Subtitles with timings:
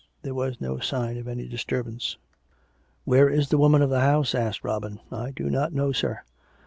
[0.23, 2.17] There was no sign of any disturb ance."
[3.05, 6.21] Where is the woman of the house?" asked Robin." I do not know, sir."